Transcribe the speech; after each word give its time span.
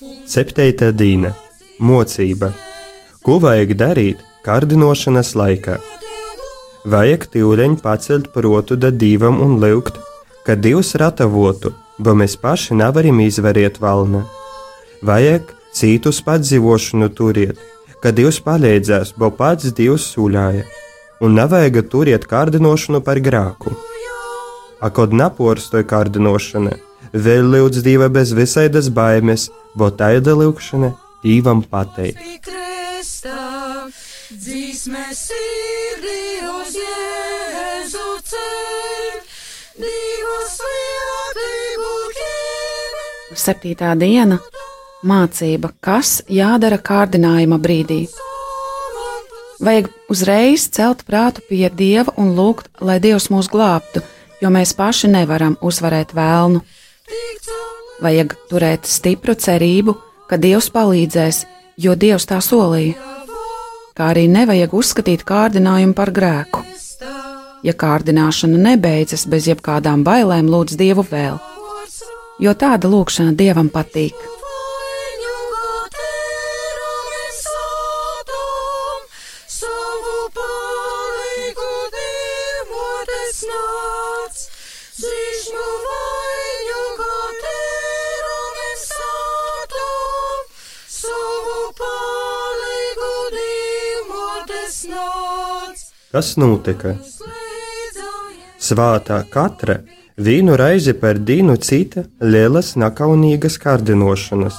Septītā 0.00 0.86
dīna- 0.96 1.34
mocība. 1.88 2.48
Ko 3.20 3.34
vajag 3.44 3.74
darīt 3.82 4.22
kārdinošanas 4.46 5.34
laikā? 5.36 5.74
Vajag 6.86 7.26
tīuleņi 7.34 7.82
pacelt 7.82 8.30
protu 8.32 8.78
da 8.80 8.90
divam 8.90 9.42
un 9.44 9.58
lūgt, 9.60 10.00
ka 10.46 10.56
Dievs 10.56 10.94
ratavotu, 11.02 11.74
bo 11.98 12.16
mēs 12.16 12.38
paši 12.40 12.78
nevaram 12.80 13.20
izvariet 13.20 13.76
valna. 13.78 14.24
Vajag 15.02 15.52
citus 15.74 16.22
padzīvošanu 16.24 17.12
turiet, 17.12 17.58
ka 18.00 18.10
Dievs 18.10 18.40
palīdzēs, 18.40 19.12
bo 19.18 19.30
pats 19.30 19.68
Dievs 19.70 20.14
sūļāja, 20.14 20.64
un 21.20 21.34
nevajag 21.34 21.82
turiet 21.92 22.24
kārdinošanu 22.24 23.04
par 23.04 23.20
grāku. 23.20 23.76
Akod 24.80 25.12
naporstoja 25.12 25.84
kārdinošana, 25.84 26.78
vēl 27.12 27.50
lūdz 27.54 27.82
Dieva 27.86 28.08
bez 28.08 28.34
visaidas 28.36 28.90
baimes, 28.90 29.48
bo 29.74 29.90
taida 29.90 30.36
lūkšana 30.38 30.94
Dievam 31.24 31.62
pateikt. 31.62 32.50
Dzīsmē 34.30 35.08
sirdī 35.12 36.38
uz 36.46 36.76
Jēzu 36.78 38.04
ceļ, 38.30 39.16
divas 39.82 40.54
lietību 40.64 41.90
ķēme. 42.14 43.02
Septītā 43.42 43.90
diena- 43.98 44.38
mācība, 45.10 45.72
kas 45.82 46.22
jādara 46.30 46.78
kārdinājuma 46.78 47.58
brīdī. 47.58 48.06
Vajag 49.60 49.90
uzreiz 50.08 50.70
celt 50.72 51.04
prātu 51.04 51.42
pie 51.48 51.68
Dieva 51.68 52.14
un 52.16 52.32
lūgt, 52.38 52.70
lai 52.80 53.00
Dievs 53.00 53.28
mūs 53.28 53.50
glābtu, 53.52 54.00
jo 54.40 54.48
mēs 54.48 54.72
paši 54.72 55.10
nevaram 55.10 55.58
uzvarēt 55.60 56.14
vēlnu. 56.16 56.62
Vajag 58.00 58.34
turēt 58.48 58.88
stipru 58.88 59.34
cerību, 59.36 59.94
ka 60.30 60.38
Dievs 60.40 60.70
palīdzēs, 60.72 61.44
jo 61.76 61.94
Dievs 61.98 62.28
tā 62.30 62.40
solīja. 62.44 62.96
Kā 63.96 64.12
arī 64.14 64.24
nevajag 64.32 64.72
uzskatīt 64.72 65.26
kārdinājumu 65.28 65.96
par 65.98 66.12
grēku. 66.16 66.64
Ja 67.66 67.74
kārdināšana 67.76 68.56
nebeidzas 68.70 69.26
bez 69.28 69.50
jebkādām 69.50 70.04
bailēm, 70.06 70.48
lūdz 70.48 70.78
Dievu 70.80 71.04
vēl, 71.10 71.36
jo 72.40 72.54
tāda 72.56 72.88
lūkšana 72.88 73.36
Dievam 73.36 73.68
patīk. 73.68 74.39
Kas 96.10 96.32
notika? 96.34 96.96
Svātā 98.58 99.20
katra 99.30 99.76
vīnu 100.18 100.56
reizi 100.58 100.90
par 100.98 101.20
dīnu 101.28 101.54
cita 101.62 102.02
lielas 102.18 102.72
nakaunīgas 102.82 103.60
kārdinošanas. 103.62 104.56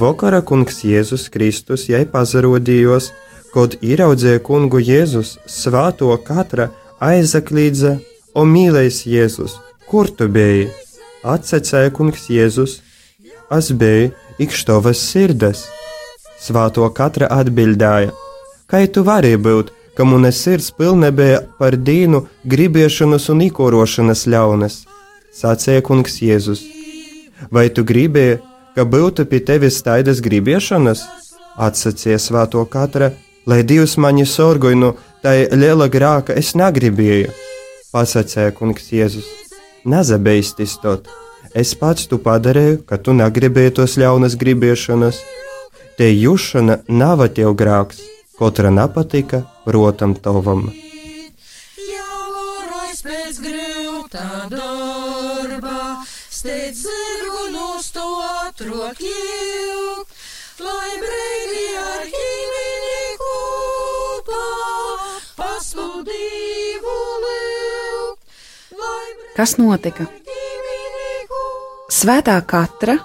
Vakara 0.00 0.40
kungs 0.40 0.80
Jēzus 0.88 1.28
Kristus 1.34 1.84
jai 1.90 2.06
pazarodījos, 2.08 3.10
kad 3.52 3.76
ieraudzēja 3.84 4.40
kungu 4.48 4.80
Jēzus 4.80 5.36
svāto 5.44 6.16
katra 6.24 6.70
aizaklīdza, 7.04 7.98
o 8.32 8.48
mīlais 8.48 9.04
Jēzus, 9.04 9.60
kur 9.92 10.08
tu 10.08 10.32
biji? 10.32 10.70
Atsecēja 11.36 11.92
kungs 11.92 12.30
Jēzus, 12.32 12.80
es 13.52 13.72
biju 13.76 14.08
ikštovas 14.40 15.04
sirdes. 15.12 15.66
Svāto 16.40 16.88
katra 16.96 17.28
atbildēja, 17.42 18.16
kā 18.72 18.86
tu 18.88 19.04
vari 19.04 19.36
būt, 19.36 19.75
ka 19.96 20.04
mana 20.04 20.32
sirds 20.32 20.70
pilna 20.70 21.10
bija 21.10 21.40
par 21.58 21.76
dīnu, 21.76 22.26
gribiešanas 22.44 23.30
un 23.32 23.40
īkorošanas 23.46 24.26
ļaunas, 24.28 24.82
sacīja 25.32 25.84
kungs 25.86 26.20
Jēzus. 26.20 26.64
Vai 27.50 27.68
tu 27.72 27.84
gribēji, 27.84 28.40
ka 28.76 28.84
būtu 28.84 29.24
pie 29.30 29.40
tevis 29.40 29.80
taidas 29.86 30.20
gribiešanas? 30.24 31.04
Atsacīja 31.56 32.18
svāto 32.20 32.64
katra, 32.68 33.14
lai 33.48 33.62
Dievs 33.64 33.96
mani 33.96 34.26
sorgoja 34.28 34.76
no 34.76 34.90
tai 35.24 35.48
liela 35.52 35.88
grāka, 35.88 36.36
es 36.36 36.52
negribēju. 36.60 37.32
Pasacīja 37.92 38.52
kungs 38.58 38.90
Jēzus, 38.92 39.30
nezabeistis 39.88 40.76
tot. 40.82 41.08
Es 41.56 41.72
pats 41.80 42.04
tu 42.10 42.18
padarīju, 42.20 42.82
ka 42.84 42.98
tu 43.00 43.16
negribēji 43.16 43.78
tos 43.80 43.96
ļaunas 43.96 44.36
gribiešanas. 44.36 45.22
Te 45.96 46.10
jūšana 46.12 46.82
nav 46.92 47.24
tev 47.32 47.54
grāks, 47.56 48.02
katra 48.38 48.70
nepatika 48.70 49.42
protam 49.64 50.14
tavam. 50.14 50.68
Steidz 56.36 56.82
zirgu 56.84 57.44
nustot 57.50 58.60
rokīju, 58.62 59.86
lai 60.62 60.90
brīdī 61.00 61.62
ar 61.80 62.04
ķīmini 62.12 63.16
kopā 63.22 64.42
pasludību 65.40 66.96
liuk. 67.24 68.36
Lai 68.78 69.08
Kas 69.38 69.56
notika? 69.58 70.06
Svētā 71.90 72.36
katra 72.46 72.98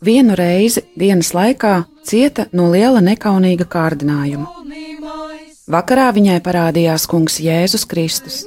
vienu 0.00 0.38
reizi 0.38 0.86
dienas 0.96 1.34
laikā 1.36 1.74
cieta 2.04 2.46
no 2.52 2.68
liela 2.72 3.00
nekaunīga 3.04 3.66
kārdinājuma. 3.70 4.48
Vakarā 5.70 6.10
viņai 6.12 6.40
parādījās 6.44 7.06
kungs 7.08 7.38
Jēzus 7.40 7.86
Kristus. 7.88 8.42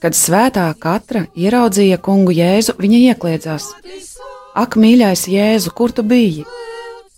Kad 0.00 0.16
svētā 0.16 0.66
katra 0.80 1.26
ieraudzīja 1.36 1.98
kungu 2.00 2.32
Jēzu, 2.32 2.76
viņa 2.80 3.00
iekļiedzās: 3.10 3.66
Ak, 4.56 4.76
mīļais 4.80 5.26
Jēzu, 5.28 5.72
kur 5.76 5.92
tu 5.92 6.04
biji? 6.04 6.46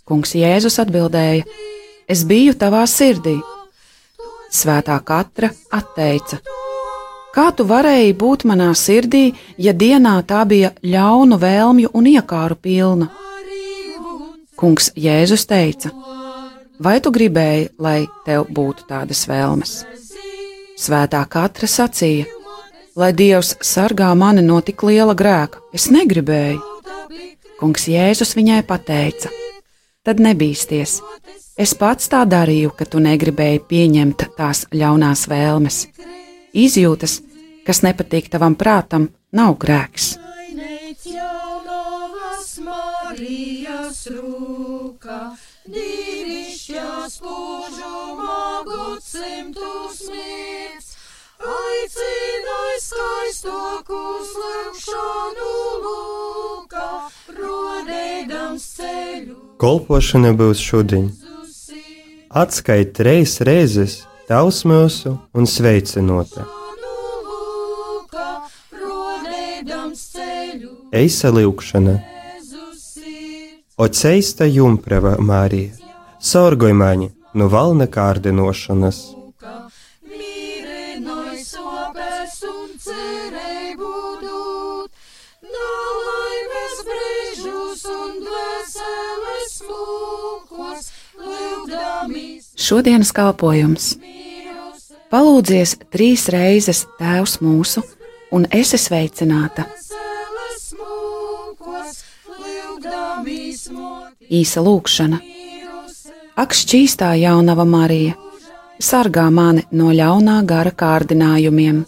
Kungs 0.07 0.35
Jēzus 0.39 0.81
atbildēja: 0.83 1.47
Es 2.11 2.25
biju 2.27 2.55
tavā 2.59 2.83
sirdī. 2.91 3.37
Svētā 4.51 4.99
katra 5.07 5.51
atteica: 5.71 6.41
Kā 7.33 7.49
tu 7.57 7.65
varēji 7.65 8.13
būt 8.19 8.43
manā 8.51 8.73
sirdī, 8.77 9.31
ja 9.57 9.73
dienā 9.73 10.19
tā 10.29 10.43
bija 10.45 10.75
ļaunu 10.85 11.39
vēlmju 11.41 11.95
un 11.95 12.11
iekāru 12.11 12.59
pilna? 12.61 13.09
Kungs 14.63 14.93
Jēzus 14.95 15.43
teica: 15.51 15.91
Vai 16.79 17.01
tu 17.03 17.11
gribēji, 17.11 17.73
lai 17.83 18.05
tev 18.23 18.45
būtu 18.55 18.85
tādas 18.87 19.25
vēlmes? 19.27 19.73
Svētā 20.79 21.25
katra 21.27 21.67
sacīja: 21.67 22.29
Lai 22.95 23.11
Dievs 23.19 23.57
sargā 23.67 24.13
mani 24.15 24.45
no 24.47 24.61
tik 24.63 24.85
liela 24.87 25.17
grēka, 25.19 25.59
es 25.75 25.89
negribēju. 25.91 26.61
Kungs 27.59 27.89
Jēzus 27.91 28.37
viņai 28.39 28.61
pateica: 28.69 29.33
Tad 30.07 30.23
nebīsties. 30.23 31.01
Es 31.59 31.75
pats 31.75 32.07
tā 32.15 32.23
darīju, 32.23 32.71
ka 32.79 32.87
tu 32.87 33.03
negribēji 33.03 33.65
pieņemt 33.67 34.29
tās 34.39 34.63
ļaunās 34.71 35.27
vēlmes. 35.33 35.89
Izjūtas, 36.55 37.19
kas 37.67 37.83
nepatīk 37.83 38.31
tavam 38.31 38.55
prātam, 38.55 39.11
nav 39.35 39.59
grēks. 39.59 40.15
Aineic 40.23 41.03
rūka, 44.13 45.19
dīrišķā 45.69 46.89
spožumā 47.13 48.39
gadsimtus 48.69 50.01
mirts. 50.09 50.91
Aicināja 51.43 52.79
skaistokus 52.85 54.31
lūkšanu 54.39 55.51
lūkā, 55.85 56.89
rodēdams 57.41 58.67
ceļu. 58.79 59.37
Kolpošana 59.63 60.33
būs 60.39 60.63
šodien. 60.63 61.11
Atskait 62.33 62.97
reizes 63.03 63.43
reizes 63.45 63.97
tavs 64.29 64.63
mūsu 64.65 65.19
un 65.35 65.51
sveicinota. 65.51 66.47
Eisa 70.93 71.31
lūkšana, 71.33 71.99
ir. 73.83 73.89
o 73.89 73.89
ceista 73.91 74.47
jumprava 74.47 75.17
Mārija, 75.19 75.73
sorgoj 76.23 76.73
mani 76.73 77.09
no 77.35 77.49
valna 77.51 77.89
kārdinošanas. 77.91 79.01
Šodienas 92.63 93.11
kalpojums. 93.13 93.89
Palūdzies 95.13 95.75
trīs 95.93 96.29
reizes 96.33 96.87
Tēvs 97.01 97.41
mūsu, 97.43 97.83
un 98.33 98.47
esi 98.49 98.79
sveicināta. 98.81 99.67
Īsa 103.71 104.63
lūkšana. 104.65 105.19
Ak, 106.43 106.55
šķīstā 106.57 107.13
jaunava 107.21 107.67
Marija, 107.69 108.17
sargā 108.83 109.29
mani 109.31 109.67
no 109.71 109.93
ļaunā 109.95 110.39
gara 110.49 110.73
kārdinājumiem. 110.83 111.85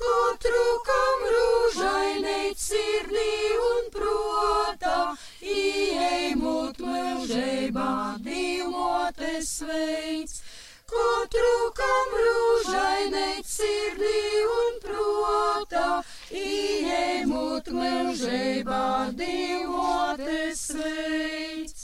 katru 0.00 0.68
kam 0.86 1.24
rūžainei 1.34 2.54
sirdī 2.56 3.34
un 3.66 3.90
protā, 3.96 5.00
ieejot 5.42 6.80
mūžībā 6.86 7.90
divmotes 8.24 9.52
sveic. 9.58 10.32
Katru 10.90 11.58
kam 11.76 12.16
rūžainei 12.24 13.44
sirdī 13.44 13.79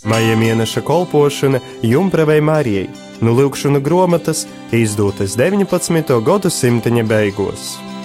Maija 0.07 0.37
mēneša 0.39 0.85
kolpošana 0.87 1.59
Jumpravai 1.83 2.39
Marijai, 2.41 2.87
nu 3.27 3.35
lūkšana 3.35 3.81
grāmatas 3.83 4.45
izdotas 4.71 5.35
19. 5.35 6.15
gadsimta 6.23 6.95
beigās. 7.11 7.96